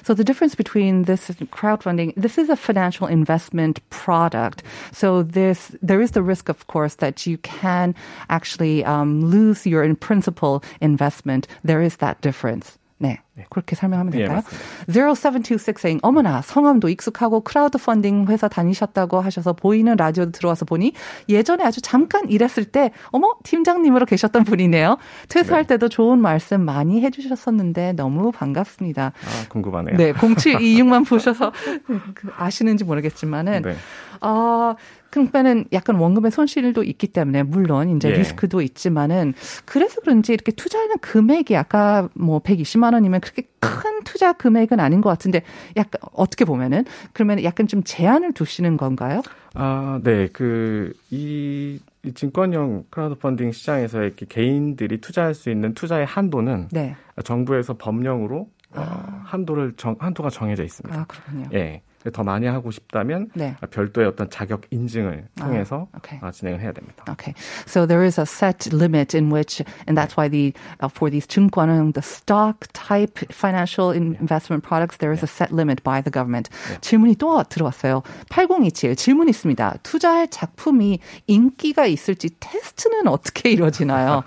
So 0.02 0.14
the 0.14 0.24
difference 0.24 0.54
between 0.54 1.04
this 1.04 1.28
and 1.28 1.50
crowdfunding, 1.50 2.14
this 2.16 2.38
is 2.38 2.48
a 2.48 2.56
financial 2.56 3.06
investment 3.06 3.80
product. 3.90 4.62
So 4.92 5.22
this, 5.22 5.76
there 5.82 6.00
is 6.00 6.12
the 6.12 6.22
risk, 6.22 6.48
of 6.48 6.66
course, 6.66 6.96
that 6.96 7.26
you 7.26 7.38
can 7.38 7.94
actually 8.30 8.84
um, 8.84 9.24
lose 9.24 9.66
your 9.66 9.84
in 9.84 9.96
principal 9.96 10.62
investment. 10.80 11.46
There 11.62 11.82
is 11.82 11.96
that 11.96 12.20
difference. 12.20 12.78
네. 12.98 13.20
그렇게 13.50 13.76
설명하면 13.76 14.12
예, 14.14 14.18
될까요? 14.18 14.42
맞습니다. 14.86 15.14
0726 15.14 15.78
saying, 15.78 16.00
어머나, 16.02 16.42
성함도 16.42 16.88
익숙하고 16.88 17.40
크라우드 17.40 17.78
펀딩 17.78 18.26
회사 18.28 18.48
다니셨다고 18.48 19.20
하셔서 19.20 19.52
보이는 19.52 19.94
라디오 19.96 20.30
들어와서 20.32 20.64
보니 20.64 20.92
예전에 21.28 21.64
아주 21.64 21.80
잠깐 21.80 22.28
일했을 22.28 22.64
때, 22.64 22.90
어머, 23.06 23.34
팀장님으로 23.44 24.06
계셨던 24.06 24.44
분이네요. 24.44 24.98
퇴사할 25.28 25.66
때도 25.66 25.88
좋은 25.88 26.18
말씀 26.18 26.60
많이 26.62 27.00
해주셨었는데 27.02 27.92
너무 27.92 28.32
반갑습니다. 28.32 29.12
아, 29.14 29.48
궁금하네요. 29.48 29.96
네, 29.96 30.12
0726만 30.12 31.06
보셔서 31.08 31.52
그 31.86 32.30
아시는지 32.36 32.84
모르겠지만은 32.84 33.62
네. 33.62 33.76
어, 34.20 34.74
그러니까는 35.10 35.66
약간 35.72 35.96
원금의 35.96 36.30
손실도 36.30 36.82
있기 36.82 37.08
때문에 37.08 37.42
물론 37.42 37.96
이제 37.96 38.10
예. 38.10 38.14
리스크도 38.14 38.60
있지만은 38.62 39.34
그래서 39.64 40.00
그런지 40.00 40.32
이렇게 40.32 40.52
투자하는 40.52 40.98
금액이 40.98 41.56
아까 41.56 42.08
뭐 42.14 42.40
120만 42.40 42.92
원이면 42.92 43.20
그렇게 43.20 43.42
큰 43.60 44.02
투자 44.04 44.32
금액은 44.32 44.80
아닌 44.80 45.00
것 45.00 45.08
같은데 45.08 45.42
약간 45.76 46.00
어떻게 46.12 46.44
보면은 46.44 46.84
그러면 47.12 47.42
약간 47.42 47.66
좀 47.66 47.82
제한을 47.82 48.32
두시는 48.32 48.76
건가요? 48.76 49.22
아, 49.54 50.00
네. 50.02 50.28
그, 50.32 50.92
이, 51.10 51.80
이 52.04 52.12
증권형 52.12 52.84
크라우드 52.90 53.16
펀딩 53.16 53.52
시장에서 53.52 54.02
이렇게 54.02 54.26
개인들이 54.26 55.00
투자할 55.00 55.34
수 55.34 55.50
있는 55.50 55.74
투자의 55.74 56.06
한도는 56.06 56.68
네. 56.70 56.96
정부에서 57.24 57.74
법령으로 57.76 58.48
어, 58.76 59.22
한도를 59.24 59.74
정, 59.76 59.96
한도가 59.98 60.30
정해져 60.30 60.62
있습니다. 60.62 61.00
아, 61.00 61.04
그렇군요. 61.06 61.48
예. 61.54 61.82
더 62.10 62.22
많이 62.22 62.46
하고 62.46 62.70
싶다면 62.70 63.30
네. 63.34 63.56
별도의 63.70 64.06
어떤 64.06 64.30
자격 64.30 64.62
인증을 64.70 65.28
통해서 65.38 65.88
okay. 65.96 66.20
아, 66.22 66.30
진행을 66.30 66.60
해야 66.60 66.72
됩니다. 66.72 67.04
Okay, 67.08 67.34
so 67.66 67.86
there 67.86 68.04
is 68.04 68.18
a 68.18 68.26
set 68.26 68.72
limit 68.72 69.16
in 69.16 69.30
which, 69.30 69.62
and 69.86 69.96
that's 69.96 70.16
why 70.16 70.28
the 70.28 70.52
uh, 70.80 70.88
for 70.88 71.10
these 71.10 71.26
증권은 71.26 71.94
the 71.94 72.02
stock 72.02 72.66
type 72.72 73.18
financial 73.32 73.90
investment 73.90 74.62
products 74.62 74.98
there 74.98 75.12
is 75.12 75.22
a 75.22 75.28
set 75.28 75.52
limit 75.52 75.82
by 75.82 76.00
the 76.00 76.10
government. 76.10 76.50
질문이 76.80 77.16
또 77.16 77.42
들어왔어요. 77.44 78.02
8027 78.30 78.96
질문 78.96 79.28
있습니다. 79.28 79.78
투자할 79.82 80.28
작품이 80.28 81.00
인기가 81.26 81.86
있을지 81.86 82.30
테스트는 82.40 83.08
어떻게 83.08 83.50
이루어지나요? 83.50 84.22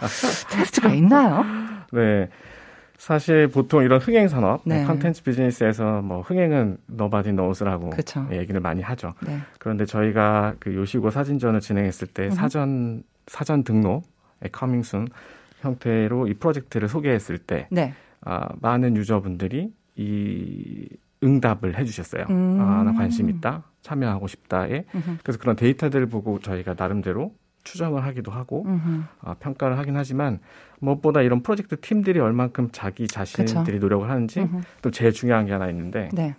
테스트가 0.49 0.93
있나요? 0.93 1.45
네. 1.91 2.29
사실 3.01 3.47
보통 3.47 3.81
이런 3.83 3.99
흥행 3.99 4.27
산업, 4.27 4.61
네. 4.63 4.85
컨텐츠 4.85 5.23
비즈니스에서 5.23 6.03
뭐 6.03 6.21
흥행은 6.21 6.77
nobody 6.91 7.31
knows라고 7.35 7.89
그쵸. 7.89 8.27
얘기를 8.31 8.61
많이 8.61 8.83
하죠. 8.83 9.15
네. 9.25 9.39
그런데 9.57 9.85
저희가 9.85 10.53
그 10.59 10.75
요시고 10.75 11.09
사진전을 11.09 11.61
진행했을 11.61 12.05
때 12.05 12.29
사전 12.29 13.01
사전 13.25 13.63
등록, 13.63 14.03
coming 14.51 14.83
soon 14.83 15.07
형태로 15.61 16.27
이 16.27 16.35
프로젝트를 16.35 16.87
소개했을 16.87 17.39
때 17.39 17.67
네. 17.71 17.95
아, 18.21 18.49
많은 18.61 18.95
유저분들이 18.95 19.73
이 19.95 20.87
응답을 21.23 21.79
해주셨어요. 21.79 22.27
음. 22.29 22.59
아, 22.61 22.83
나 22.83 22.93
관심 22.93 23.31
있다, 23.31 23.63
참여하고 23.81 24.27
싶다에. 24.27 24.85
그래서 25.23 25.39
그런 25.39 25.55
데이터들을 25.55 26.05
보고 26.05 26.37
저희가 26.37 26.75
나름대로 26.77 27.33
추정을 27.63 28.03
하기도 28.03 28.31
하고 28.31 28.63
음흠. 28.65 29.03
아, 29.21 29.35
평가를 29.35 29.77
하긴 29.77 29.95
하지만 29.95 30.39
무엇보다 30.79 31.21
이런 31.21 31.43
프로젝트 31.43 31.79
팀들이 31.79 32.19
얼만큼 32.19 32.69
자기 32.71 33.07
자신들이 33.07 33.79
노력을 33.79 34.09
하는지 34.09 34.41
음흠. 34.41 34.61
또 34.81 34.91
제일 34.91 35.11
중요한 35.11 35.45
게 35.45 35.51
하나 35.51 35.69
있는데 35.69 36.09
네. 36.13 36.35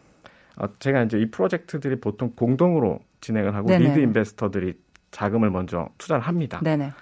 어, 0.56 0.66
제가 0.78 1.02
이제 1.04 1.18
이 1.18 1.30
프로젝트들이 1.30 2.00
보통 2.00 2.32
공동으로 2.34 3.00
진행을 3.20 3.54
하고 3.54 3.68
네네. 3.68 3.88
lead 3.88 3.98
investor들이 4.00 4.78
자금을 5.10 5.50
먼저 5.50 5.88
투자를 5.98 6.22
합니다. 6.22 6.60
네네. 6.62 6.92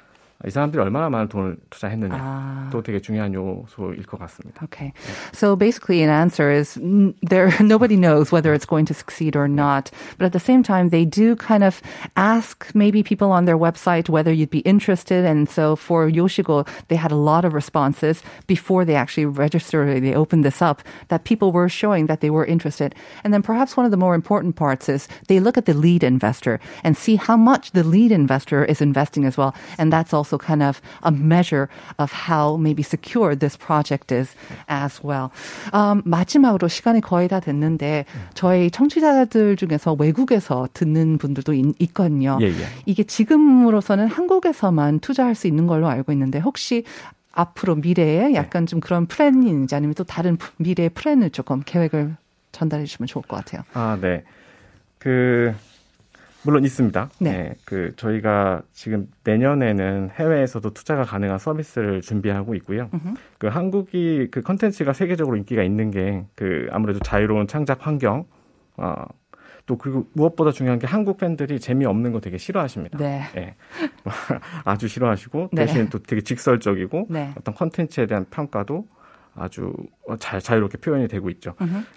이 0.45 0.51
사람들이 0.51 0.81
얼마나 0.81 1.10
많은 1.10 1.27
돈을 1.29 1.57
투자했느냐 1.69 2.13
아. 2.13 2.69
또 2.72 2.84
되게 2.84 3.00
중요한 3.00 3.34
요소일 3.34 4.03
것 4.05 4.19
같습니다. 4.19 4.62
Okay. 4.65 4.93
So 5.31 5.55
basically, 5.55 6.03
an 6.03 6.10
answer 6.10 6.51
is 6.51 6.77
mm, 6.77 7.15
there. 7.24 7.50
Nobody 7.63 7.95
knows 7.95 8.31
whether 8.31 8.53
it's 8.53 8.65
going 8.65 8.86
to 8.86 8.93
succeed 8.93 9.36
or 9.36 9.48
not. 9.48 9.89
But 10.17 10.25
at 10.25 10.34
the 10.34 10.39
same 10.39 10.62
time, 10.62 10.89
they 10.89 11.05
do 11.05 11.36
kind 11.36 11.63
of 11.63 11.81
ask 12.15 12.69
maybe 12.75 13.01
people 13.01 13.31
on 13.31 13.45
their 13.45 13.57
website 13.57 14.10
whether 14.10 14.31
you'd 14.31 14.51
be 14.51 14.60
interested. 14.60 15.25
And 15.25 15.50
so 15.50 15.75
for 15.75 16.12
Yoshigo, 16.12 16.67
they 16.89 16.95
had 16.95 17.12
a 17.12 17.17
lot 17.17 17.45
of 17.45 17.53
responses 17.53 18.22
before 18.45 18.86
they 18.86 18.95
actually 18.95 19.25
registered. 19.25 20.03
They 20.03 20.13
opened 20.13 20.43
this 20.43 20.62
up 20.62 20.84
that 21.07 21.24
people 21.24 21.53
were 21.53 21.69
showing 21.69 22.05
that 22.05 22.19
they 22.19 22.29
were 22.29 22.45
interested. 22.45 22.93
And 23.24 23.34
then 23.34 23.41
perhaps 23.41 23.77
one 23.77 23.86
of 23.86 23.91
the 23.91 23.98
more 23.98 24.13
important 24.13 24.57
parts 24.57 24.89
is 24.89 25.07
they 25.27 25.39
look 25.39 25.57
at 25.57 25.65
the 25.65 25.74
lead 25.74 26.03
investor 26.03 26.60
and 26.84 26.95
see 26.95 27.15
how 27.15 27.38
much 27.38 27.72
the 27.72 27.84
lead 27.84 28.12
investor 28.12 28.65
is 28.65 28.81
investing 28.81 29.25
as 29.25 29.38
well. 29.38 29.55
And 29.79 29.91
that's 29.91 30.13
also 30.13 30.28
kind 30.38 30.62
of 30.62 30.80
a 31.02 31.10
measure 31.10 31.68
of 31.99 32.12
how 32.28 32.56
maybe 32.56 32.82
secure 32.82 33.34
this 33.37 33.56
project 33.56 34.12
is 34.12 34.34
as 34.68 35.00
well. 35.04 35.30
Um, 35.72 36.02
마지막으로 36.04 36.68
시간이 36.68 37.00
거의 37.00 37.28
다 37.28 37.40
됐는데 37.40 38.04
저희 38.34 38.70
청취자들 38.70 39.56
중에서 39.56 39.94
외국에서 39.94 40.68
듣는 40.75 41.18
분들도 41.18 41.54
있, 41.54 41.75
있거든요. 41.80 42.38
예, 42.40 42.46
예. 42.46 42.66
이게 42.87 43.04
지금으로서는 43.04 44.06
한국에서만 44.06 45.00
투자할 45.00 45.34
수 45.34 45.46
있는 45.46 45.66
걸로 45.66 45.88
알고 45.88 46.12
있는데 46.12 46.38
혹시 46.38 46.84
앞으로 47.32 47.76
미래에 47.76 48.34
약간 48.34 48.66
좀 48.66 48.80
그런 48.80 49.06
플랜인지 49.06 49.75
아니면 49.75 49.94
또 49.94 50.04
다른 50.04 50.37
미래의 50.56 50.90
플랜을 50.90 51.30
조금 51.30 51.62
계획을 51.64 52.16
전달해 52.52 52.84
주시면 52.84 53.06
좋을 53.06 53.22
것 53.22 53.37
같아요. 53.37 53.62
아, 53.72 53.96
네. 54.00 54.25
그 54.99 55.54
물론 56.42 56.64
있습니다. 56.64 57.11
네. 57.20 57.54
그 57.64 57.92
저희가 57.97 58.62
지금 58.73 59.09
내년에는 59.25 60.11
해외에서도 60.14 60.70
투자가 60.70 61.02
가능한 61.04 61.38
서비스를 61.38 62.00
준비하고 62.00 62.54
있고요. 62.56 62.88
그 63.38 63.49
한국이 63.49 64.28
그 64.30 64.40
컨텐츠가 64.40 64.92
세계적으로 64.92 65.37
인기가 65.37 65.62
있는 65.62 65.90
게 65.90 66.25
그 66.35 66.68
아무래도 66.70 66.99
자유로운 67.00 67.47
창작 67.47 67.87
환경, 67.87 68.25
어, 68.76 69.04
또 69.66 69.76
그리고 69.76 70.06
무엇보다 70.14 70.52
중요한 70.52 70.78
게 70.78 70.87
한국 70.87 71.18
팬들이 71.18 71.61
재미없는 71.61 72.12
거 72.12 72.20
되게 72.20 72.38
싫어하십니다. 72.38 72.99
네. 72.99 73.23
예. 73.37 73.54
아주 74.64 74.88
싫어하시고 74.88 75.50
네. 75.52 75.66
대신 75.66 75.88
또 75.90 75.99
되게 75.99 76.23
직설적이고 76.23 77.06
네. 77.11 77.32
어떤 77.37 77.54
컨텐츠에 77.54 78.06
대한 78.06 78.25
평가도 78.30 78.87
아주 79.35 79.73
잘 80.18 80.40
자유롭게 80.40 80.78
표현이 80.78 81.09
되고 81.09 81.30
있죠. 81.30 81.54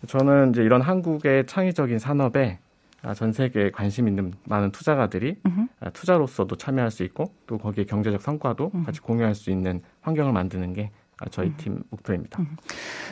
저는 0.07 0.51
이제 0.51 0.61
이런 0.63 0.81
한국의 0.81 1.47
창의적인 1.47 1.97
산업에 1.99 2.59
아, 2.59 2.72
전 3.14 3.32
세계에 3.32 3.70
관심 3.70 4.08
있는 4.08 4.32
많은 4.44 4.72
투자가들이 4.72 5.36
아, 5.80 5.90
투자로서도 5.90 6.56
참여할 6.56 6.90
수 6.90 7.04
있고 7.04 7.32
또 7.46 7.58
거기에 7.58 7.84
경제적 7.84 8.20
성과도 8.20 8.70
같이 8.84 9.00
공유할 9.00 9.34
수 9.34 9.50
있는 9.50 9.80
환경을 10.02 10.32
만드는 10.32 10.72
게 10.72 10.90
아, 11.20 11.26
저희 11.30 11.52
팀 11.56 11.82
목표입니다. 11.90 12.38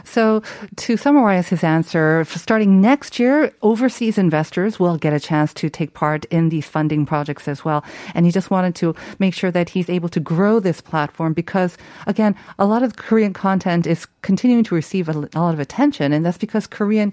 So, 0.04 0.40
to 0.76 0.96
summarize 0.96 1.48
his 1.48 1.64
answer, 1.64 2.24
for 2.24 2.38
starting 2.38 2.80
next 2.80 3.18
year, 3.18 3.50
overseas 3.62 4.16
investors 4.16 4.78
will 4.78 4.96
get 4.96 5.12
a 5.12 5.18
chance 5.18 5.52
to 5.54 5.68
take 5.68 5.92
part 5.92 6.24
in 6.30 6.48
these 6.48 6.68
funding 6.68 7.04
projects 7.04 7.48
as 7.48 7.64
well. 7.64 7.82
And 8.14 8.24
he 8.24 8.30
just 8.30 8.48
wanted 8.48 8.76
to 8.76 8.94
make 9.18 9.34
sure 9.34 9.50
that 9.50 9.70
he's 9.70 9.90
able 9.90 10.08
to 10.10 10.20
grow 10.20 10.60
this 10.60 10.80
platform 10.80 11.32
because, 11.32 11.76
again, 12.06 12.36
a 12.60 12.66
lot 12.66 12.84
of 12.84 12.94
Korean 12.94 13.32
content 13.32 13.88
is 13.88 14.06
continuing 14.22 14.62
to 14.64 14.74
receive 14.76 15.08
a 15.08 15.26
lot 15.34 15.54
of 15.54 15.58
attention. 15.58 16.12
And 16.12 16.24
that's 16.24 16.38
because 16.38 16.68
Korean 16.68 17.12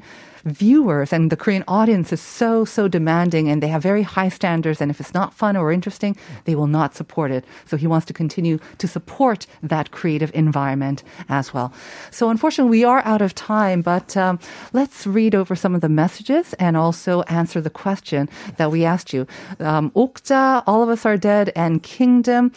viewers 0.50 1.12
and 1.12 1.30
the 1.30 1.37
Korean 1.37 1.64
audience 1.68 2.12
is 2.12 2.20
so, 2.20 2.64
so 2.64 2.88
demanding 2.88 3.48
and 3.48 3.62
they 3.62 3.68
have 3.68 3.82
very 3.82 4.02
high 4.02 4.28
standards. 4.28 4.80
And 4.80 4.90
if 4.90 5.00
it's 5.00 5.14
not 5.14 5.34
fun 5.34 5.56
or 5.56 5.72
interesting, 5.72 6.16
they 6.44 6.54
will 6.54 6.66
not 6.66 6.94
support 6.94 7.30
it. 7.30 7.44
So 7.66 7.76
he 7.76 7.87
wants 7.87 8.06
to 8.06 8.12
continue 8.12 8.58
to 8.78 8.88
support 8.88 9.46
that 9.62 9.90
creative 9.90 10.30
environment 10.34 11.02
as 11.28 11.54
well. 11.54 11.72
So 12.11 12.30
unfortunately, 12.30 12.70
we 12.70 12.84
are 12.84 13.02
out 13.04 13.22
of 13.22 13.34
time, 13.34 13.82
but 13.82 14.16
um, 14.16 14.38
let's 14.72 15.06
read 15.06 15.34
over 15.34 15.54
some 15.56 15.74
of 15.74 15.80
the 15.80 15.88
messages 15.88 16.54
and 16.54 16.76
also 16.76 17.22
answer 17.22 17.61
the 17.61 17.70
question 17.70 18.28
that 18.56 18.70
we 18.70 18.84
asked 18.84 19.12
you. 19.12 19.26
Um, 19.61 19.90
Okja, 19.92 20.62
All 20.66 20.82
of 20.82 20.88
Us 20.88 21.06
Are 21.06 21.16
Dead, 21.16 21.52
and 21.54 21.82
Kingdom 21.82 22.52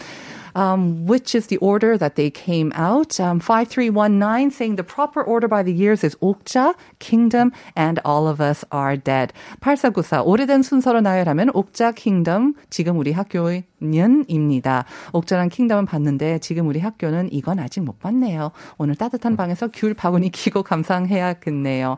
um, 0.54 1.06
which 1.06 1.34
is 1.34 1.46
the 1.46 1.58
order 1.58 1.96
that 1.98 2.16
they 2.16 2.30
came 2.30 2.72
out. 2.74 3.18
Um, 3.20 3.40
5319 3.40 4.50
saying 4.50 4.76
the 4.76 4.84
proper 4.84 5.22
order 5.22 5.48
by 5.48 5.62
the 5.62 5.72
years 5.72 6.02
is 6.02 6.16
옥자, 6.16 6.74
Kingdom, 6.98 7.52
and 7.76 8.00
All 8.04 8.26
of 8.28 8.40
Us 8.40 8.64
Are 8.72 8.96
Dead. 8.96 9.32
8494 9.60 10.24
오래된 10.24 10.62
순서로 10.62 11.00
나열하면 11.00 11.50
옥자, 11.54 11.92
Kingdom, 11.92 12.54
지금 12.70 12.98
우리 12.98 13.12
학교의 13.12 13.64
년입니다. 13.81 14.85
옥자랑 15.13 15.49
킹덤은 15.49 15.85
봤는데 15.85 16.39
지금 16.39 16.67
우리 16.67 16.79
학교는 16.79 17.29
이건 17.31 17.59
아직 17.59 17.81
못 17.81 17.99
봤네요. 17.99 18.51
오늘 18.77 18.95
따뜻한 18.95 19.35
방에서 19.35 19.69
귤 19.73 19.93
바구니 19.93 20.29
끼고 20.31 20.63
감상해야겠네요. 20.63 21.97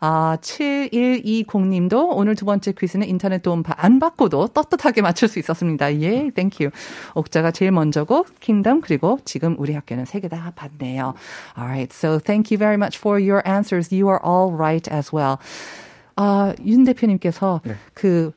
아, 0.00 0.36
7120님도 0.40 2.08
오늘 2.12 2.34
두 2.34 2.44
번째 2.44 2.72
퀴즈는 2.72 3.06
인터넷 3.08 3.42
도움 3.42 3.62
안 3.76 3.98
받고도 3.98 4.48
떳떳하게 4.48 5.02
맞출 5.02 5.28
수 5.28 5.38
있었습니다. 5.38 5.94
예, 6.00 6.30
thank 6.30 6.52
you. 6.52 6.70
옥자가 7.14 7.50
제일 7.52 7.70
먼저고 7.70 8.26
킹덤 8.40 8.80
그리고 8.80 9.18
지금 9.24 9.54
우리 9.58 9.72
학교는 9.74 10.04
세 10.04 10.20
개 10.20 10.28
다 10.28 10.52
봤네요. 10.54 11.14
Alright, 11.58 11.92
so 11.92 12.18
thank 12.18 12.50
you 12.54 12.58
very 12.58 12.76
much 12.76 12.98
for 12.98 13.20
your 13.20 13.42
answers. 13.46 13.94
You 13.94 14.08
are 14.08 14.20
all 14.24 14.54
right 14.54 14.88
as 14.92 15.14
well. 15.14 15.36
아, 16.16 16.54
윤 16.64 16.84
대표님께서 16.84 17.60
그 17.94 18.32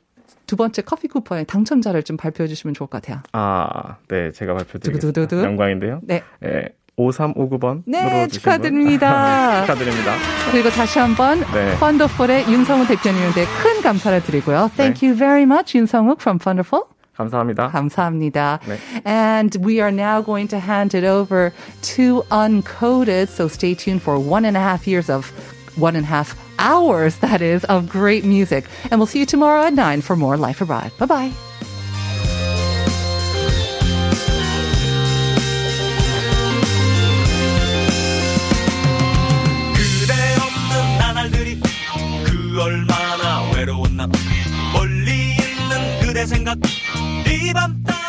두 0.46 0.56
번째 0.56 0.82
커피 0.82 1.08
쿠폰의 1.08 1.46
당첨자를 1.46 2.04
좀 2.04 2.18
발표해 2.18 2.48
주시면 2.48 2.74
좋을 2.74 2.88
것 2.88 3.02
같아요. 3.02 3.22
아, 3.34 3.98
네, 4.08 4.32
제가 4.32 4.54
발표드리겠습니다. 4.56 5.44
영광인데요. 5.44 6.00
네. 6.04 6.24
예, 6.44 6.70
5359번. 6.98 7.84
네, 7.86 8.28
축하드립니다. 8.28 9.62
축하드립니다. 9.62 10.16
그리고 10.52 10.70
다시 10.70 11.00
한번 11.00 11.40
네. 11.54 11.78
펀더풀의 11.80 12.52
윤성우 12.52 12.88
대표님한테 12.88 13.46
큰 13.62 13.82
감사를 13.82 14.22
드리고요. 14.24 14.70
Thank 14.76 15.02
네. 15.02 15.08
you 15.08 15.18
very 15.18 15.44
much, 15.44 15.78
윤성욱 15.78 16.22
from 16.22 16.40
Wonderful. 16.46 16.86
감사합니다. 17.16 17.70
감사합니다. 17.70 18.60
네. 18.68 18.78
And 19.06 19.58
we 19.66 19.80
are 19.80 19.92
now 19.92 20.22
going 20.22 20.50
to 20.50 20.60
hand 20.60 20.96
it 20.98 21.06
over 21.06 21.52
to 21.96 22.24
Uncoded. 22.30 23.30
So 23.30 23.48
stay 23.48 23.74
tuned 23.74 24.02
for 24.02 24.20
one 24.20 24.46
and 24.46 24.58
a 24.58 24.62
half 24.62 24.86
years 24.86 25.10
of 25.10 25.32
one 25.80 25.96
and 25.96 26.06
a 26.06 26.10
half 26.10 26.36
hours, 26.60 27.18
that 27.18 27.42
is, 27.42 27.64
of 27.66 27.90
great 27.90 28.24
music. 28.26 28.66
And 28.92 29.00
we'll 29.00 29.08
see 29.08 29.20
you 29.20 29.26
tomorrow 29.26 29.64
at 29.64 29.74
9 29.74 30.02
for 30.02 30.16
more 30.16 30.38
Life 30.38 30.62
Abroad. 30.62 30.92
Bye 30.98 31.06
bye. 31.06 31.32
그대 39.74 40.14
없는 40.14 40.98
나날들이 40.98 41.60
그 42.26 42.62
얼마나 42.62 43.50
외로웠나 43.52 44.08
멀리 44.74 45.36
있는 45.36 46.00
그대 46.02 46.26
생각 46.26 46.58
이밤 47.28 47.84
따라 47.84 48.05